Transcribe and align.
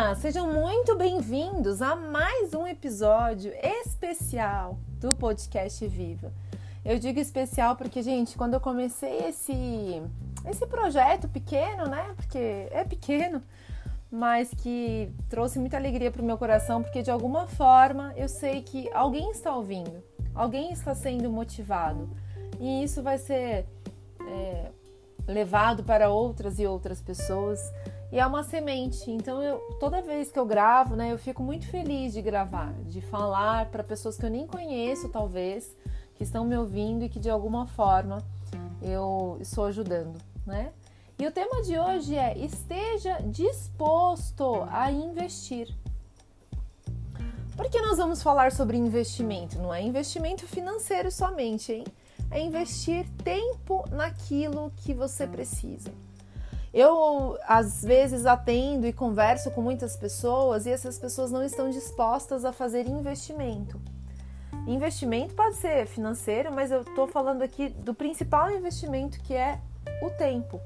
Olá, 0.00 0.14
sejam 0.14 0.50
muito 0.50 0.96
bem-vindos 0.96 1.82
a 1.82 1.94
mais 1.94 2.54
um 2.54 2.66
episódio 2.66 3.52
especial 3.62 4.78
do 4.98 5.14
podcast 5.14 5.86
Viva. 5.86 6.32
Eu 6.82 6.98
digo 6.98 7.20
especial 7.20 7.76
porque, 7.76 8.02
gente, 8.02 8.34
quando 8.34 8.54
eu 8.54 8.60
comecei 8.60 9.28
esse 9.28 10.02
esse 10.48 10.66
projeto 10.66 11.28
pequeno, 11.28 11.84
né? 11.84 12.14
Porque 12.16 12.66
é 12.70 12.82
pequeno, 12.82 13.42
mas 14.10 14.48
que 14.54 15.12
trouxe 15.28 15.58
muita 15.58 15.76
alegria 15.76 16.10
para 16.10 16.22
o 16.22 16.24
meu 16.24 16.38
coração, 16.38 16.82
porque 16.82 17.02
de 17.02 17.10
alguma 17.10 17.46
forma 17.46 18.14
eu 18.16 18.26
sei 18.26 18.62
que 18.62 18.90
alguém 18.94 19.30
está 19.30 19.54
ouvindo, 19.54 20.02
alguém 20.34 20.72
está 20.72 20.94
sendo 20.94 21.30
motivado 21.30 22.08
e 22.58 22.82
isso 22.82 23.02
vai 23.02 23.18
ser 23.18 23.66
é, 24.26 24.70
levado 25.28 25.84
para 25.84 26.08
outras 26.08 26.58
e 26.58 26.66
outras 26.66 27.02
pessoas 27.02 27.60
e 28.12 28.18
é 28.18 28.26
uma 28.26 28.42
semente. 28.42 29.10
Então, 29.10 29.42
eu, 29.42 29.58
toda 29.78 30.02
vez 30.02 30.30
que 30.30 30.38
eu 30.38 30.46
gravo, 30.46 30.96
né, 30.96 31.12
eu 31.12 31.18
fico 31.18 31.42
muito 31.42 31.66
feliz 31.66 32.12
de 32.12 32.20
gravar, 32.20 32.72
de 32.84 33.00
falar 33.00 33.66
para 33.66 33.84
pessoas 33.84 34.16
que 34.16 34.26
eu 34.26 34.30
nem 34.30 34.46
conheço, 34.46 35.08
talvez, 35.08 35.76
que 36.14 36.24
estão 36.24 36.44
me 36.44 36.56
ouvindo 36.56 37.04
e 37.04 37.08
que 37.08 37.20
de 37.20 37.30
alguma 37.30 37.66
forma 37.66 38.18
eu 38.82 39.38
estou 39.40 39.66
ajudando, 39.66 40.18
né? 40.46 40.72
E 41.18 41.26
o 41.26 41.30
tema 41.30 41.62
de 41.62 41.78
hoje 41.78 42.16
é 42.16 42.36
esteja 42.38 43.18
disposto 43.22 44.66
a 44.70 44.90
investir. 44.90 45.68
Por 47.54 47.68
que 47.68 47.78
nós 47.82 47.98
vamos 47.98 48.22
falar 48.22 48.52
sobre 48.52 48.78
investimento? 48.78 49.58
Não 49.58 49.72
é 49.72 49.82
investimento 49.82 50.46
financeiro 50.46 51.10
somente, 51.10 51.72
hein? 51.72 51.84
É 52.30 52.40
investir 52.40 53.06
tempo 53.22 53.84
naquilo 53.90 54.72
que 54.78 54.94
você 54.94 55.26
precisa. 55.26 55.92
Eu, 56.72 57.36
às 57.46 57.82
vezes, 57.82 58.26
atendo 58.26 58.86
e 58.86 58.92
converso 58.92 59.50
com 59.50 59.60
muitas 59.60 59.96
pessoas 59.96 60.66
e 60.66 60.70
essas 60.70 60.98
pessoas 60.98 61.30
não 61.30 61.42
estão 61.42 61.68
dispostas 61.68 62.44
a 62.44 62.52
fazer 62.52 62.86
investimento. 62.86 63.80
Investimento 64.66 65.34
pode 65.34 65.56
ser 65.56 65.86
financeiro, 65.86 66.52
mas 66.52 66.70
eu 66.70 66.82
estou 66.82 67.08
falando 67.08 67.42
aqui 67.42 67.68
do 67.68 67.92
principal 67.92 68.50
investimento 68.50 69.20
que 69.20 69.34
é 69.34 69.58
o 70.02 70.10
tempo, 70.10 70.60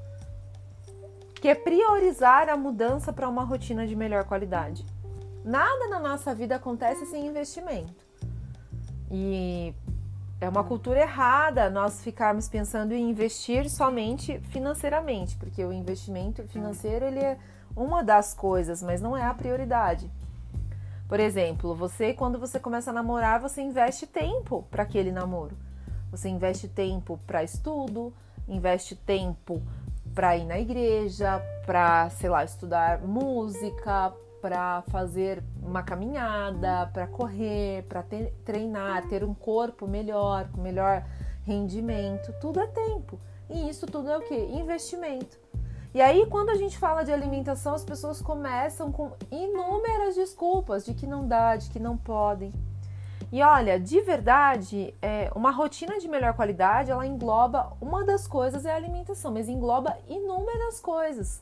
que 1.41 1.47
é 1.47 1.55
priorizar 1.55 2.49
a 2.49 2.57
mudança 2.57 3.11
para 3.11 3.27
uma 3.27 3.43
rotina 3.43 3.87
de 3.87 3.95
melhor 3.95 4.25
qualidade. 4.25 4.85
Nada 5.43 5.87
na 5.87 5.99
nossa 5.99 6.35
vida 6.35 6.55
acontece 6.55 7.05
sem 7.05 7.25
investimento. 7.25 8.05
E 9.11 9.73
é 10.45 10.49
uma 10.49 10.63
cultura 10.63 11.01
errada 11.01 11.71
nós 11.71 12.03
ficarmos 12.03 12.47
pensando 12.47 12.93
em 12.93 13.09
investir 13.09 13.67
somente 13.67 14.39
financeiramente, 14.51 15.35
porque 15.37 15.65
o 15.65 15.73
investimento 15.73 16.43
financeiro 16.47 17.03
ele 17.03 17.19
é 17.19 17.37
uma 17.75 18.03
das 18.03 18.33
coisas, 18.35 18.83
mas 18.83 19.01
não 19.01 19.17
é 19.17 19.23
a 19.23 19.33
prioridade. 19.33 20.09
Por 21.09 21.19
exemplo, 21.19 21.73
você 21.73 22.13
quando 22.13 22.39
você 22.39 22.59
começa 22.59 22.91
a 22.91 22.93
namorar, 22.93 23.39
você 23.39 23.61
investe 23.61 24.05
tempo 24.05 24.63
para 24.69 24.83
aquele 24.83 25.11
namoro. 25.11 25.57
Você 26.11 26.29
investe 26.29 26.67
tempo 26.67 27.19
para 27.25 27.43
estudo, 27.43 28.13
investe 28.47 28.95
tempo 28.95 29.61
para 30.13 30.37
ir 30.37 30.45
na 30.45 30.59
igreja, 30.59 31.41
para, 31.65 32.09
sei 32.11 32.29
lá, 32.29 32.43
estudar 32.43 33.01
música, 33.01 34.13
para 34.45 34.83
fazer 34.91 35.43
uma 35.59 35.81
caminhada, 35.81 36.87
para 36.93 37.07
correr, 37.07 37.81
para 37.89 38.05
treinar, 38.43 39.07
ter 39.07 39.23
um 39.23 39.33
corpo 39.33 39.87
melhor, 39.87 40.47
com 40.51 40.61
melhor 40.61 41.03
rendimento, 41.43 42.31
tudo 42.39 42.59
é 42.59 42.67
tempo. 42.67 43.19
E 43.49 43.67
isso 43.67 43.87
tudo 43.87 44.07
é 44.07 44.15
o 44.15 44.21
que? 44.21 44.35
Investimento. 44.35 45.35
E 45.95 45.99
aí, 45.99 46.27
quando 46.27 46.51
a 46.51 46.55
gente 46.55 46.77
fala 46.77 47.03
de 47.03 47.11
alimentação, 47.11 47.73
as 47.73 47.83
pessoas 47.83 48.21
começam 48.21 48.91
com 48.91 49.13
inúmeras 49.31 50.13
desculpas 50.13 50.85
de 50.85 50.93
que 50.93 51.07
não 51.07 51.27
dá, 51.27 51.55
de 51.55 51.67
que 51.71 51.79
não 51.79 51.97
podem. 51.97 52.53
E 53.31 53.41
olha, 53.41 53.79
de 53.79 53.99
verdade, 54.01 54.93
é, 55.01 55.31
uma 55.35 55.49
rotina 55.49 55.97
de 55.97 56.07
melhor 56.07 56.35
qualidade, 56.35 56.91
ela 56.91 57.07
engloba 57.07 57.75
uma 57.81 58.05
das 58.05 58.27
coisas 58.27 58.63
é 58.63 58.73
a 58.73 58.75
alimentação, 58.75 59.31
mas 59.31 59.49
engloba 59.49 59.97
inúmeras 60.07 60.79
coisas. 60.79 61.41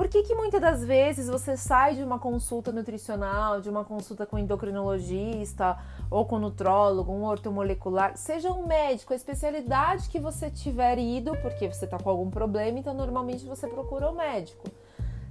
Por 0.00 0.08
que, 0.08 0.22
que 0.22 0.34
muitas 0.34 0.62
das 0.62 0.82
vezes 0.82 1.28
você 1.28 1.58
sai 1.58 1.94
de 1.94 2.02
uma 2.02 2.18
consulta 2.18 2.72
nutricional, 2.72 3.60
de 3.60 3.68
uma 3.68 3.84
consulta 3.84 4.24
com 4.24 4.38
endocrinologista 4.38 5.76
ou 6.10 6.24
com 6.24 6.38
nutrólogo, 6.38 7.12
um 7.12 7.22
ortomolecular, 7.22 8.16
seja 8.16 8.50
um 8.50 8.66
médico, 8.66 9.12
a 9.12 9.16
especialidade 9.16 10.08
que 10.08 10.18
você 10.18 10.48
tiver 10.48 10.98
ido, 10.98 11.36
porque 11.42 11.68
você 11.68 11.84
está 11.84 11.98
com 11.98 12.08
algum 12.08 12.30
problema, 12.30 12.78
então 12.78 12.94
normalmente 12.94 13.44
você 13.44 13.68
procura 13.68 14.08
o 14.08 14.12
um 14.12 14.16
médico. 14.16 14.70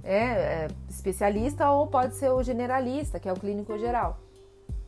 É, 0.04 0.14
é, 0.14 0.68
especialista 0.88 1.68
ou 1.72 1.88
pode 1.88 2.14
ser 2.14 2.30
o 2.30 2.40
generalista, 2.40 3.18
que 3.18 3.28
é 3.28 3.32
o 3.32 3.36
clínico 3.36 3.76
geral. 3.76 4.20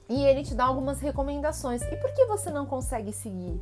E 0.09 0.23
ele 0.25 0.45
te 0.45 0.55
dá 0.55 0.67
algumas 0.67 1.01
recomendações. 1.01 1.83
E 1.83 1.97
por 1.97 2.15
que 2.15 2.25
você 2.27 2.51
não 2.51 2.67
consegue 2.67 3.13
seguir? 3.13 3.61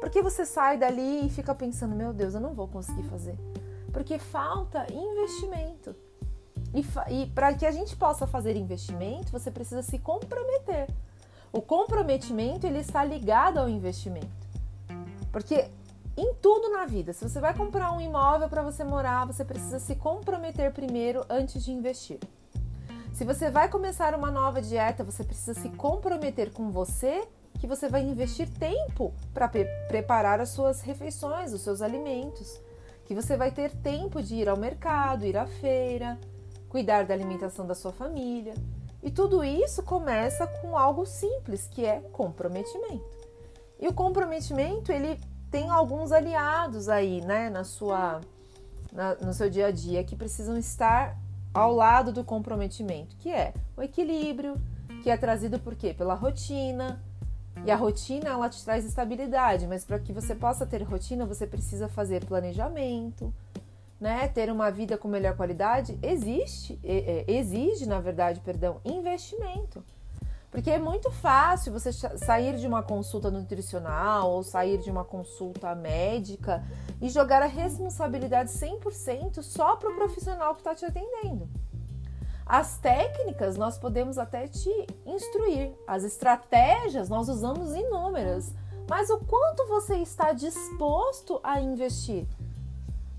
Porque 0.00 0.20
você 0.20 0.44
sai 0.44 0.76
dali 0.76 1.24
e 1.24 1.30
fica 1.30 1.54
pensando: 1.54 1.96
meu 1.96 2.12
Deus, 2.12 2.34
eu 2.34 2.42
não 2.42 2.52
vou 2.52 2.68
conseguir 2.68 3.04
fazer 3.04 3.38
porque 3.96 4.18
falta 4.18 4.86
investimento. 4.92 5.96
E, 6.74 6.84
e 7.14 7.26
para 7.28 7.54
que 7.54 7.64
a 7.64 7.70
gente 7.70 7.96
possa 7.96 8.26
fazer 8.26 8.54
investimento, 8.54 9.32
você 9.32 9.50
precisa 9.50 9.80
se 9.80 9.98
comprometer. 9.98 10.86
O 11.50 11.62
comprometimento 11.62 12.66
ele 12.66 12.80
está 12.80 13.02
ligado 13.02 13.56
ao 13.56 13.70
investimento. 13.70 14.28
Porque 15.32 15.70
em 16.14 16.34
tudo 16.34 16.68
na 16.68 16.84
vida, 16.84 17.14
se 17.14 17.26
você 17.26 17.40
vai 17.40 17.54
comprar 17.54 17.90
um 17.90 17.98
imóvel 17.98 18.50
para 18.50 18.60
você 18.60 18.84
morar, 18.84 19.26
você 19.26 19.46
precisa 19.46 19.78
se 19.78 19.94
comprometer 19.94 20.74
primeiro 20.74 21.24
antes 21.30 21.64
de 21.64 21.72
investir. 21.72 22.18
Se 23.14 23.24
você 23.24 23.50
vai 23.50 23.70
começar 23.70 24.14
uma 24.14 24.30
nova 24.30 24.60
dieta, 24.60 25.04
você 25.04 25.24
precisa 25.24 25.54
se 25.54 25.70
comprometer 25.70 26.52
com 26.52 26.70
você 26.70 27.26
que 27.58 27.66
você 27.66 27.88
vai 27.88 28.02
investir 28.02 28.46
tempo 28.46 29.14
para 29.32 29.48
pre 29.48 29.64
preparar 29.88 30.38
as 30.38 30.50
suas 30.50 30.82
refeições, 30.82 31.54
os 31.54 31.62
seus 31.62 31.80
alimentos 31.80 32.60
que 33.06 33.14
você 33.14 33.36
vai 33.36 33.50
ter 33.50 33.70
tempo 33.70 34.22
de 34.22 34.34
ir 34.34 34.48
ao 34.48 34.56
mercado, 34.56 35.24
ir 35.24 35.36
à 35.36 35.46
feira, 35.46 36.18
cuidar 36.68 37.04
da 37.04 37.14
alimentação 37.14 37.66
da 37.66 37.74
sua 37.74 37.92
família. 37.92 38.54
E 39.02 39.10
tudo 39.10 39.44
isso 39.44 39.82
começa 39.82 40.46
com 40.46 40.76
algo 40.76 41.06
simples, 41.06 41.68
que 41.70 41.86
é 41.86 42.00
comprometimento. 42.12 43.04
E 43.78 43.86
o 43.86 43.94
comprometimento, 43.94 44.90
ele 44.90 45.20
tem 45.50 45.70
alguns 45.70 46.10
aliados 46.10 46.88
aí, 46.88 47.20
né, 47.20 47.48
na 47.48 47.62
sua 47.62 48.20
na, 48.92 49.14
no 49.16 49.32
seu 49.32 49.48
dia 49.48 49.66
a 49.66 49.70
dia 49.70 50.02
que 50.02 50.16
precisam 50.16 50.56
estar 50.56 51.16
ao 51.52 51.72
lado 51.72 52.12
do 52.12 52.24
comprometimento, 52.24 53.14
que 53.16 53.30
é 53.30 53.54
o 53.76 53.82
equilíbrio, 53.82 54.60
que 55.02 55.10
é 55.10 55.16
trazido 55.16 55.58
por 55.58 55.74
quê? 55.74 55.94
Pela 55.94 56.14
rotina, 56.14 57.00
e 57.64 57.70
a 57.70 57.76
rotina 57.76 58.30
ela 58.30 58.48
te 58.48 58.64
traz 58.64 58.84
estabilidade, 58.84 59.66
mas 59.66 59.84
para 59.84 59.98
que 59.98 60.12
você 60.12 60.34
possa 60.34 60.66
ter 60.66 60.82
rotina, 60.82 61.24
você 61.26 61.46
precisa 61.46 61.88
fazer 61.88 62.24
planejamento, 62.24 63.32
né? 64.00 64.28
Ter 64.28 64.52
uma 64.52 64.70
vida 64.70 64.98
com 64.98 65.08
melhor 65.08 65.36
qualidade 65.36 65.98
existe, 66.02 66.78
exige, 67.26 67.86
na 67.86 67.98
verdade, 67.98 68.40
perdão, 68.40 68.80
investimento. 68.84 69.82
Porque 70.50 70.70
é 70.70 70.78
muito 70.78 71.10
fácil 71.10 71.72
você 71.72 71.92
sair 71.92 72.56
de 72.56 72.66
uma 72.66 72.82
consulta 72.82 73.30
nutricional 73.30 74.30
ou 74.30 74.42
sair 74.42 74.78
de 74.78 74.90
uma 74.90 75.04
consulta 75.04 75.74
médica 75.74 76.64
e 77.02 77.08
jogar 77.10 77.42
a 77.42 77.46
responsabilidade 77.46 78.50
100% 78.50 79.42
só 79.42 79.76
para 79.76 79.90
o 79.90 79.96
profissional 79.96 80.54
que 80.54 80.60
está 80.60 80.74
te 80.74 80.84
atendendo. 80.84 81.48
As 82.46 82.78
técnicas 82.78 83.56
nós 83.56 83.76
podemos 83.76 84.18
até 84.18 84.46
te 84.46 84.70
instruir, 85.04 85.72
as 85.84 86.04
estratégias 86.04 87.08
nós 87.08 87.28
usamos 87.28 87.74
inúmeras, 87.74 88.54
mas 88.88 89.10
o 89.10 89.18
quanto 89.18 89.66
você 89.66 89.96
está 89.96 90.32
disposto 90.32 91.40
a 91.42 91.60
investir? 91.60 92.24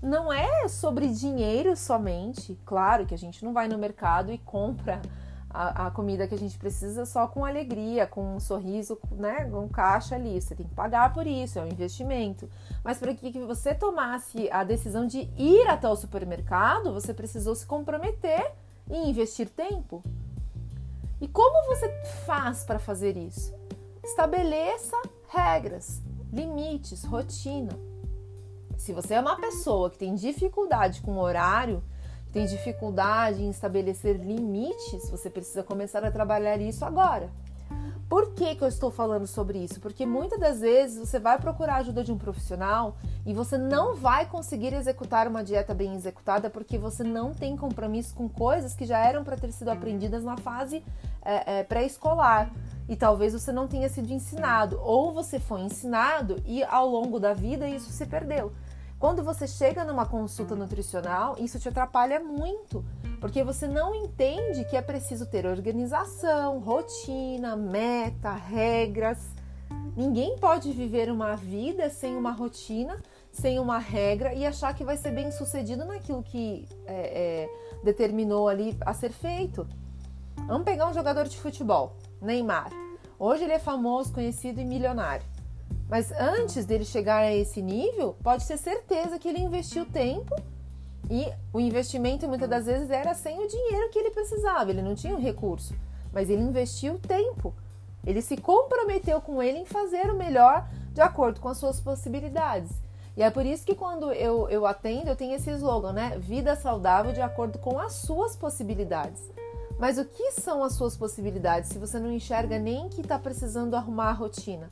Não 0.00 0.32
é 0.32 0.66
sobre 0.66 1.08
dinheiro 1.08 1.76
somente, 1.76 2.58
claro 2.64 3.04
que 3.04 3.14
a 3.14 3.18
gente 3.18 3.44
não 3.44 3.52
vai 3.52 3.68
no 3.68 3.76
mercado 3.76 4.32
e 4.32 4.38
compra 4.38 5.02
a, 5.50 5.88
a, 5.88 5.90
comida 5.90 6.26
que 6.26 6.34
a 6.34 6.38
gente 6.38 6.56
precisa 6.56 7.04
só 7.04 7.26
com 7.26 7.44
alegria, 7.44 8.06
com 8.06 8.36
um 8.36 8.40
sorriso, 8.40 8.98
né, 9.10 9.44
com 9.50 9.68
caixa 9.68 10.14
ali. 10.14 10.40
Você 10.40 10.54
tem 10.54 10.66
que 10.66 10.74
pagar 10.74 11.12
por 11.12 11.26
isso, 11.26 11.58
é 11.58 11.62
um 11.62 11.68
investimento. 11.68 12.48
Mas 12.82 12.98
para 12.98 13.12
que 13.12 13.30
você 13.40 13.74
tomasse 13.74 14.50
a 14.50 14.64
decisão 14.64 15.06
de 15.06 15.28
ir 15.36 15.66
até 15.66 15.86
o 15.86 15.96
supermercado, 15.96 16.94
você 16.94 17.12
precisou 17.12 17.54
se 17.54 17.66
comprometer 17.66 18.52
e 18.90 19.08
investir 19.08 19.48
tempo? 19.48 20.02
E 21.20 21.26
como 21.26 21.66
você 21.66 21.88
faz 22.24 22.64
para 22.64 22.78
fazer 22.78 23.16
isso? 23.16 23.54
Estabeleça 24.04 24.96
regras, 25.28 26.00
limites, 26.32 27.04
rotina. 27.04 27.72
Se 28.76 28.92
você 28.92 29.14
é 29.14 29.20
uma 29.20 29.36
pessoa 29.36 29.90
que 29.90 29.98
tem 29.98 30.14
dificuldade 30.14 31.02
com 31.02 31.18
horário, 31.18 31.82
tem 32.32 32.46
dificuldade 32.46 33.42
em 33.42 33.50
estabelecer 33.50 34.16
limites, 34.16 35.10
você 35.10 35.28
precisa 35.28 35.62
começar 35.62 36.04
a 36.04 36.10
trabalhar 36.10 36.60
isso 36.60 36.84
agora. 36.84 37.30
Por 38.08 38.32
que, 38.32 38.54
que 38.54 38.64
eu 38.64 38.68
estou 38.68 38.90
falando 38.90 39.26
sobre 39.26 39.58
isso? 39.58 39.80
Porque 39.80 40.06
muitas 40.06 40.40
das 40.40 40.60
vezes 40.60 40.98
você 40.98 41.18
vai 41.18 41.38
procurar 41.38 41.74
a 41.74 41.78
ajuda 41.78 42.02
de 42.02 42.10
um 42.10 42.16
profissional 42.16 42.96
e 43.26 43.34
você 43.34 43.58
não 43.58 43.94
vai 43.94 44.24
conseguir 44.24 44.72
executar 44.72 45.28
uma 45.28 45.44
dieta 45.44 45.74
bem 45.74 45.94
executada 45.94 46.48
porque 46.48 46.78
você 46.78 47.04
não 47.04 47.34
tem 47.34 47.54
compromisso 47.54 48.14
com 48.14 48.26
coisas 48.26 48.74
que 48.74 48.86
já 48.86 48.98
eram 48.98 49.24
para 49.24 49.36
ter 49.36 49.52
sido 49.52 49.68
aprendidas 49.68 50.24
na 50.24 50.38
fase 50.38 50.82
é, 51.22 51.58
é, 51.58 51.64
pré-escolar 51.64 52.50
e 52.88 52.96
talvez 52.96 53.34
você 53.34 53.52
não 53.52 53.68
tenha 53.68 53.90
sido 53.90 54.10
ensinado, 54.10 54.80
ou 54.82 55.12
você 55.12 55.38
foi 55.38 55.60
ensinado 55.60 56.42
e 56.46 56.64
ao 56.64 56.88
longo 56.88 57.20
da 57.20 57.34
vida 57.34 57.68
isso 57.68 57.90
se 57.90 58.06
perdeu. 58.06 58.50
Quando 58.98 59.22
você 59.22 59.46
chega 59.46 59.84
numa 59.84 60.06
consulta 60.06 60.56
nutricional, 60.56 61.36
isso 61.38 61.58
te 61.60 61.68
atrapalha 61.68 62.18
muito, 62.18 62.84
porque 63.20 63.44
você 63.44 63.68
não 63.68 63.94
entende 63.94 64.64
que 64.64 64.76
é 64.76 64.82
preciso 64.82 65.24
ter 65.26 65.46
organização, 65.46 66.58
rotina, 66.58 67.54
meta, 67.54 68.32
regras. 68.32 69.20
Ninguém 69.96 70.36
pode 70.38 70.72
viver 70.72 71.12
uma 71.12 71.36
vida 71.36 71.88
sem 71.90 72.16
uma 72.16 72.32
rotina, 72.32 73.00
sem 73.30 73.60
uma 73.60 73.78
regra 73.78 74.34
e 74.34 74.44
achar 74.44 74.74
que 74.74 74.84
vai 74.84 74.96
ser 74.96 75.12
bem 75.12 75.30
sucedido 75.30 75.84
naquilo 75.84 76.22
que 76.22 76.66
é, 76.84 77.46
é, 77.46 77.48
determinou 77.84 78.48
ali 78.48 78.76
a 78.80 78.92
ser 78.92 79.12
feito. 79.12 79.64
Vamos 80.48 80.64
pegar 80.64 80.88
um 80.88 80.94
jogador 80.94 81.28
de 81.28 81.38
futebol, 81.38 81.96
Neymar. 82.20 82.70
Hoje 83.16 83.44
ele 83.44 83.52
é 83.52 83.58
famoso, 83.60 84.12
conhecido 84.12 84.60
e 84.60 84.64
milionário. 84.64 85.24
Mas 85.88 86.12
antes 86.12 86.66
dele 86.66 86.84
chegar 86.84 87.22
a 87.22 87.34
esse 87.34 87.62
nível, 87.62 88.16
pode 88.22 88.46
ter 88.46 88.58
certeza 88.58 89.18
que 89.18 89.28
ele 89.28 89.40
investiu 89.40 89.86
tempo 89.86 90.34
e 91.10 91.32
o 91.52 91.58
investimento 91.58 92.28
muitas 92.28 92.48
das 92.48 92.66
vezes 92.66 92.90
era 92.90 93.14
sem 93.14 93.42
o 93.42 93.48
dinheiro 93.48 93.88
que 93.90 93.98
ele 93.98 94.10
precisava, 94.10 94.70
ele 94.70 94.82
não 94.82 94.94
tinha 94.94 95.14
o 95.14 95.20
recurso, 95.20 95.74
mas 96.12 96.28
ele 96.28 96.42
investiu 96.42 96.98
tempo. 96.98 97.54
Ele 98.06 98.20
se 98.20 98.36
comprometeu 98.36 99.20
com 99.20 99.42
ele 99.42 99.58
em 99.58 99.66
fazer 99.66 100.10
o 100.10 100.16
melhor 100.16 100.68
de 100.92 101.00
acordo 101.00 101.40
com 101.40 101.48
as 101.48 101.58
suas 101.58 101.80
possibilidades. 101.80 102.70
E 103.16 103.22
é 103.22 103.30
por 103.30 103.44
isso 103.44 103.66
que 103.66 103.74
quando 103.74 104.12
eu, 104.12 104.48
eu 104.48 104.64
atendo, 104.64 105.08
eu 105.08 105.16
tenho 105.16 105.34
esse 105.34 105.50
slogan, 105.50 105.92
né? 105.92 106.16
Vida 106.18 106.54
saudável 106.54 107.12
de 107.12 107.20
acordo 107.20 107.58
com 107.58 107.78
as 107.78 107.94
suas 107.94 108.36
possibilidades. 108.36 109.20
Mas 109.78 109.98
o 109.98 110.04
que 110.04 110.32
são 110.32 110.62
as 110.62 110.74
suas 110.74 110.96
possibilidades 110.96 111.70
se 111.70 111.78
você 111.78 111.98
não 111.98 112.12
enxerga 112.12 112.58
nem 112.58 112.88
que 112.88 113.00
está 113.00 113.18
precisando 113.18 113.74
arrumar 113.74 114.10
a 114.10 114.12
rotina? 114.12 114.68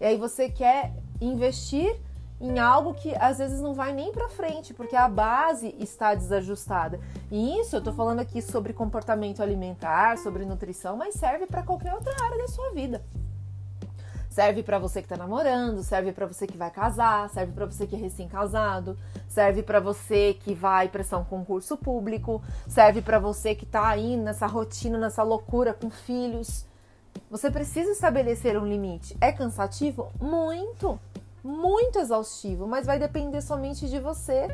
E 0.00 0.04
aí 0.04 0.16
você 0.16 0.48
quer 0.48 0.92
investir 1.20 1.96
em 2.40 2.58
algo 2.58 2.94
que 2.94 3.14
às 3.16 3.38
vezes 3.38 3.60
não 3.60 3.74
vai 3.74 3.92
nem 3.92 4.12
para 4.12 4.28
frente, 4.28 4.74
porque 4.74 4.94
a 4.94 5.08
base 5.08 5.74
está 5.78 6.14
desajustada. 6.14 7.00
E 7.30 7.58
isso 7.58 7.76
eu 7.76 7.82
tô 7.82 7.92
falando 7.92 8.20
aqui 8.20 8.42
sobre 8.42 8.72
comportamento 8.72 9.42
alimentar, 9.42 10.18
sobre 10.18 10.44
nutrição, 10.44 10.96
mas 10.96 11.14
serve 11.14 11.46
para 11.46 11.62
qualquer 11.62 11.94
outra 11.94 12.12
área 12.22 12.38
da 12.38 12.48
sua 12.48 12.72
vida. 12.72 13.02
Serve 14.28 14.62
para 14.62 14.78
você 14.78 15.00
que 15.00 15.08
tá 15.08 15.16
namorando, 15.16 15.82
serve 15.82 16.12
para 16.12 16.26
você 16.26 16.46
que 16.46 16.58
vai 16.58 16.70
casar, 16.70 17.30
serve 17.30 17.52
para 17.52 17.64
você 17.64 17.86
que 17.86 17.96
é 17.96 17.98
recém-casado, 17.98 18.98
serve 19.26 19.62
para 19.62 19.80
você 19.80 20.34
que 20.34 20.52
vai 20.52 20.90
prestar 20.90 21.16
um 21.16 21.24
concurso 21.24 21.74
público, 21.74 22.42
serve 22.68 23.00
para 23.00 23.18
você 23.18 23.54
que 23.54 23.64
tá 23.64 23.88
aí 23.88 24.14
nessa 24.14 24.46
rotina, 24.46 24.98
nessa 24.98 25.22
loucura 25.22 25.72
com 25.72 25.88
filhos. 25.88 26.66
Você 27.30 27.50
precisa 27.50 27.90
estabelecer 27.90 28.56
um 28.56 28.66
limite. 28.66 29.16
É 29.20 29.32
cansativo? 29.32 30.12
Muito, 30.20 30.98
muito 31.42 31.98
exaustivo, 31.98 32.66
mas 32.66 32.86
vai 32.86 32.98
depender 32.98 33.40
somente 33.40 33.88
de 33.88 33.98
você. 33.98 34.46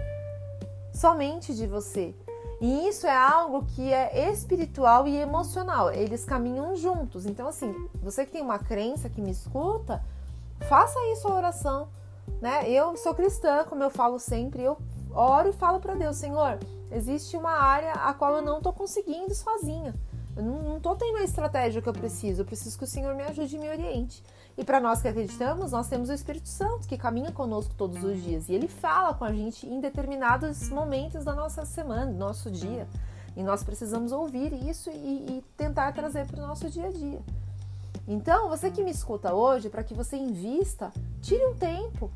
Somente 0.94 1.54
de 1.54 1.66
você. 1.66 2.14
E 2.62 2.88
isso 2.88 3.06
é 3.06 3.16
algo 3.16 3.66
que 3.66 3.92
é 3.92 4.30
espiritual 4.30 5.06
e 5.06 5.16
emocional. 5.16 5.90
Eles 5.90 6.24
caminham 6.24 6.74
juntos. 6.76 7.26
Então, 7.26 7.48
assim, 7.48 7.74
você 8.02 8.24
que 8.24 8.32
tem 8.32 8.40
uma 8.42 8.58
crença 8.58 9.10
que 9.10 9.20
me 9.20 9.32
escuta, 9.32 10.02
faça 10.68 10.98
isso 11.12 11.28
a 11.28 11.34
oração. 11.34 11.88
Né? 12.40 12.70
Eu 12.70 12.96
sou 12.96 13.14
cristã, 13.14 13.64
como 13.64 13.82
eu 13.82 13.90
falo 13.90 14.18
sempre, 14.18 14.62
eu 14.62 14.78
oro 15.12 15.50
e 15.50 15.52
falo 15.52 15.80
para 15.80 15.94
Deus, 15.94 16.16
Senhor, 16.16 16.58
existe 16.90 17.36
uma 17.36 17.50
área 17.50 17.92
a 17.92 18.14
qual 18.14 18.36
eu 18.36 18.42
não 18.42 18.58
estou 18.58 18.72
conseguindo 18.72 19.34
sozinha. 19.34 19.94
Eu 20.34 20.42
não, 20.42 20.76
estou 20.78 20.96
tendo 20.96 21.18
a 21.18 21.22
estratégia 21.22 21.82
que 21.82 21.88
eu 21.88 21.92
preciso. 21.92 22.40
Eu 22.40 22.44
preciso 22.44 22.78
que 22.78 22.84
o 22.84 22.86
Senhor 22.86 23.14
me 23.14 23.22
ajude 23.22 23.56
e 23.56 23.58
me 23.58 23.68
oriente. 23.68 24.22
E 24.56 24.64
para 24.64 24.80
nós 24.80 25.02
que 25.02 25.08
acreditamos, 25.08 25.72
nós 25.72 25.88
temos 25.88 26.08
o 26.08 26.12
Espírito 26.12 26.48
Santo 26.48 26.88
que 26.88 26.96
caminha 26.96 27.30
conosco 27.30 27.74
todos 27.76 28.02
os 28.02 28.22
dias. 28.22 28.48
E 28.48 28.54
ele 28.54 28.68
fala 28.68 29.14
com 29.14 29.24
a 29.24 29.32
gente 29.32 29.66
em 29.66 29.80
determinados 29.80 30.70
momentos 30.70 31.24
da 31.24 31.34
nossa 31.34 31.64
semana, 31.66 32.06
do 32.06 32.18
nosso 32.18 32.50
dia. 32.50 32.86
E 33.36 33.42
nós 33.42 33.62
precisamos 33.62 34.12
ouvir 34.12 34.52
isso 34.68 34.90
e, 34.90 35.38
e 35.38 35.44
tentar 35.56 35.92
trazer 35.92 36.26
para 36.26 36.42
o 36.42 36.46
nosso 36.46 36.68
dia 36.68 36.86
a 36.86 36.90
dia. 36.90 37.20
Então, 38.08 38.48
você 38.48 38.70
que 38.70 38.82
me 38.82 38.90
escuta 38.90 39.34
hoje, 39.34 39.68
para 39.68 39.84
que 39.84 39.94
você 39.94 40.16
invista, 40.16 40.90
tire 41.20 41.44
um 41.46 41.54
tempo. 41.54 42.10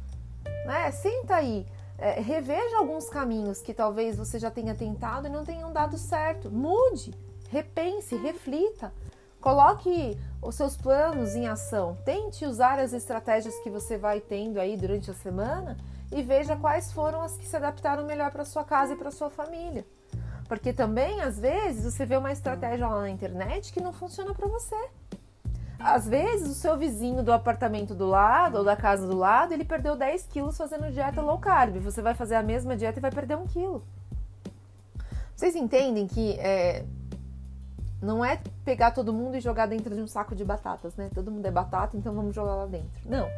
Né? 0.67 0.91
Senta 0.91 1.37
aí. 1.37 1.67
É, 1.99 2.21
reveja 2.21 2.77
alguns 2.77 3.09
caminhos 3.09 3.61
que 3.61 3.73
talvez 3.73 4.17
você 4.17 4.39
já 4.39 4.51
tenha 4.51 4.75
tentado 4.75 5.27
e 5.27 5.31
não 5.31 5.45
tenham 5.45 5.73
dado 5.73 5.97
certo. 5.97 6.51
Mude 6.51 7.15
repense, 7.51 8.17
reflita, 8.17 8.93
coloque 9.41 10.19
os 10.43 10.55
seus 10.55 10.77
planos 10.77 11.35
em 11.35 11.47
ação, 11.47 11.97
tente 12.05 12.45
usar 12.45 12.79
as 12.79 12.93
estratégias 12.93 13.59
que 13.61 13.71
você 13.71 13.97
vai 13.97 14.21
tendo 14.21 14.59
aí 14.59 14.77
durante 14.77 15.11
a 15.11 15.15
semana 15.15 15.77
e 16.13 16.23
veja 16.23 16.57
quais 16.57 16.93
foram 16.93 17.23
as 17.23 17.37
que 17.37 17.47
se 17.47 17.57
adaptaram 17.57 18.07
melhor 18.07 18.31
para 18.31 18.45
sua 18.45 18.65
casa 18.65 18.95
e 18.95 18.97
para 18.97 19.11
sua 19.11 19.31
família. 19.31 19.85
Porque 20.49 20.73
também, 20.73 21.21
às 21.21 21.39
vezes, 21.39 21.93
você 21.93 22.07
vê 22.07 22.17
uma 22.17 22.31
estratégia 22.31 22.87
lá 22.87 23.01
na 23.01 23.11
internet 23.11 23.73
que 23.73 23.81
não 23.81 23.93
funciona 23.93 24.33
para 24.33 24.47
você. 24.47 24.77
Às 25.79 26.09
vezes, 26.09 26.49
o 26.49 26.55
seu 26.55 26.77
vizinho 26.77 27.23
do 27.23 27.33
apartamento 27.33 27.95
do 27.95 28.07
lado 28.07 28.59
ou 28.59 28.65
da 28.65 28.77
casa 28.77 29.07
do 29.07 29.17
lado, 29.17 29.53
ele 29.53 29.65
perdeu 29.65 29.97
10 29.97 30.27
quilos 30.27 30.57
fazendo 30.57 30.91
dieta 30.91 31.21
low 31.21 31.39
carb. 31.39 31.79
Você 31.81 32.01
vai 32.01 32.15
fazer 32.15 32.37
a 32.37 32.43
mesma 32.43 32.77
dieta 32.77 32.99
e 32.99 33.03
vai 33.03 33.11
perder 33.11 33.37
um 33.37 33.47
quilo. 33.47 33.85
Vocês 35.35 35.55
entendem 35.55 36.07
que 36.07 36.33
é, 36.39 36.85
não 38.01 38.25
é 38.25 38.41
pegar 38.65 38.91
todo 38.91 39.13
mundo 39.13 39.37
e 39.37 39.41
jogar 39.41 39.67
dentro 39.67 39.95
de 39.95 40.01
um 40.01 40.07
saco 40.07 40.35
de 40.35 40.45
batatas, 40.45 40.95
né? 40.97 41.11
Todo 41.15 41.31
mundo 41.31 41.47
é 41.47 41.51
batata, 41.51 41.97
então 41.97 42.15
vamos 42.15 42.35
jogar 42.35 42.55
lá 42.55 42.67
dentro. 42.67 43.03
Não. 43.05 43.29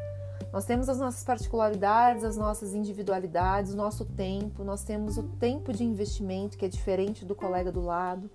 Nós 0.53 0.65
temos 0.65 0.89
as 0.89 0.99
nossas 0.99 1.23
particularidades, 1.25 2.25
as 2.25 2.37
nossas 2.37 2.75
individualidades, 2.75 3.75
o 3.75 3.77
nosso 3.77 4.05
tempo, 4.05 4.65
nós 4.65 4.83
temos 4.83 5.19
o 5.19 5.23
tempo 5.23 5.73
de 5.73 5.85
investimento 5.85 6.57
que 6.57 6.65
é 6.65 6.69
diferente 6.69 7.25
do 7.25 7.35
colega 7.35 7.71
do 7.71 7.83
lado. 7.83 8.31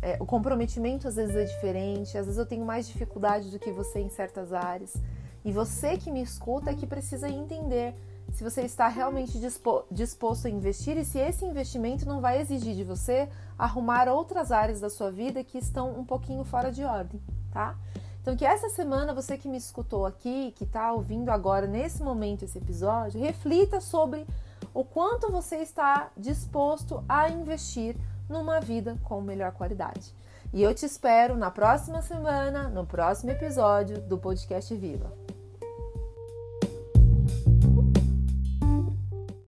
É, 0.00 0.16
o 0.20 0.26
comprometimento 0.26 1.08
às 1.08 1.16
vezes 1.16 1.34
é 1.36 1.44
diferente, 1.44 2.16
às 2.16 2.26
vezes 2.26 2.38
eu 2.38 2.46
tenho 2.46 2.64
mais 2.64 2.86
dificuldade 2.86 3.50
do 3.50 3.58
que 3.58 3.70
você 3.70 4.00
em 4.00 4.08
certas 4.08 4.52
áreas. 4.52 4.94
E 5.44 5.52
você 5.52 5.96
que 5.96 6.10
me 6.10 6.22
escuta 6.22 6.70
é 6.70 6.74
que 6.74 6.86
precisa 6.86 7.28
entender 7.28 7.94
se 8.32 8.44
você 8.44 8.62
está 8.62 8.88
realmente 8.88 9.38
disposto 9.90 10.46
a 10.46 10.50
investir 10.50 10.96
e 10.96 11.04
se 11.04 11.18
esse 11.18 11.44
investimento 11.44 12.06
não 12.06 12.20
vai 12.20 12.40
exigir 12.40 12.74
de 12.74 12.84
você 12.84 13.28
arrumar 13.58 14.08
outras 14.08 14.52
áreas 14.52 14.80
da 14.80 14.90
sua 14.90 15.10
vida 15.10 15.42
que 15.42 15.58
estão 15.58 15.98
um 15.98 16.04
pouquinho 16.04 16.44
fora 16.44 16.70
de 16.70 16.84
ordem, 16.84 17.20
tá? 17.52 17.76
Então, 18.20 18.36
que 18.36 18.44
essa 18.44 18.68
semana 18.68 19.14
você 19.14 19.38
que 19.38 19.48
me 19.48 19.56
escutou 19.56 20.04
aqui, 20.04 20.52
que 20.56 20.64
está 20.64 20.92
ouvindo 20.92 21.30
agora 21.30 21.66
nesse 21.66 22.02
momento 22.02 22.44
esse 22.44 22.58
episódio, 22.58 23.20
reflita 23.20 23.80
sobre 23.80 24.26
o 24.74 24.84
quanto 24.84 25.30
você 25.30 25.56
está 25.58 26.10
disposto 26.16 27.04
a 27.08 27.30
investir 27.30 27.96
numa 28.28 28.60
vida 28.60 28.96
com 29.04 29.20
melhor 29.20 29.52
qualidade. 29.52 30.12
E 30.52 30.62
eu 30.62 30.74
te 30.74 30.84
espero 30.84 31.36
na 31.36 31.50
próxima 31.50 32.02
semana, 32.02 32.68
no 32.68 32.84
próximo 32.84 33.30
episódio 33.30 34.00
do 34.00 34.18
Podcast 34.18 34.74
Viva. 34.74 35.25